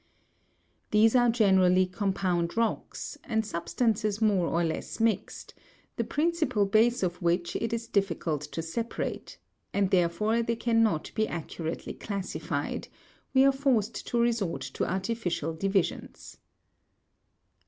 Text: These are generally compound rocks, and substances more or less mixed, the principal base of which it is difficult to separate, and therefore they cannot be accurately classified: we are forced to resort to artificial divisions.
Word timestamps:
These 0.89 1.15
are 1.15 1.29
generally 1.29 1.85
compound 1.85 2.57
rocks, 2.57 3.19
and 3.23 3.45
substances 3.45 4.19
more 4.19 4.47
or 4.47 4.63
less 4.63 4.99
mixed, 4.99 5.53
the 5.95 6.03
principal 6.03 6.65
base 6.65 7.03
of 7.03 7.21
which 7.21 7.55
it 7.55 7.71
is 7.71 7.85
difficult 7.85 8.41
to 8.41 8.63
separate, 8.63 9.37
and 9.75 9.91
therefore 9.91 10.41
they 10.41 10.55
cannot 10.55 11.11
be 11.13 11.27
accurately 11.27 11.93
classified: 11.93 12.87
we 13.35 13.45
are 13.45 13.51
forced 13.51 14.07
to 14.07 14.17
resort 14.19 14.61
to 14.61 14.89
artificial 14.91 15.53
divisions. 15.53 16.37